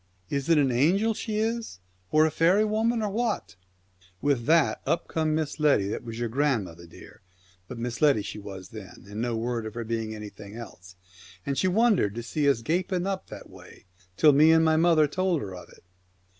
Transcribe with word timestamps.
"Is 0.39 0.49
it 0.49 0.57
an 0.57 0.71
angel 0.71 1.13
she 1.13 1.35
is, 1.37 1.79
or 2.11 2.25
a 2.25 2.31
faery 2.31 2.65
woman, 2.65 3.03
or 3.03 3.09
what?" 3.11 3.55
With 4.29 4.47
that 4.47 4.81
up 4.83 5.07
come 5.07 5.35
Miss 5.35 5.59
Letty, 5.59 5.89
that 5.89 6.03
was 6.03 6.17
your 6.17 6.27
grand 6.27 6.63
mother, 6.65 6.87
dear, 6.87 7.21
but 7.67 7.77
Miss 7.77 8.01
Letty 8.01 8.23
she 8.23 8.39
was 8.39 8.69
then, 8.69 9.05
and 9.07 9.21
no 9.21 9.35
word 9.37 9.67
of 9.67 9.75
her 9.75 9.83
being 9.83 10.15
anything 10.15 10.55
else, 10.55 10.95
and 11.45 11.55
she 11.55 11.67
wondered 11.67 12.15
to 12.15 12.23
see 12.23 12.49
us 12.49 12.63
gaping 12.63 13.05
up 13.05 13.27
that 13.27 13.47
way, 13.47 13.85
till 14.17 14.33
me 14.33 14.51
and 14.51 14.65
my 14.65 14.75
mother 14.75 15.05
told 15.07 15.39
her 15.43 15.53
of 15.55 15.69
it. 15.69 15.83